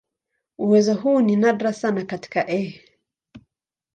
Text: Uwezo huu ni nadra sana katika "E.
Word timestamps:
Uwezo 0.57 0.93
huu 0.93 1.21
ni 1.21 1.35
nadra 1.35 1.73
sana 1.73 2.05
katika 2.05 2.51
"E. 2.51 2.81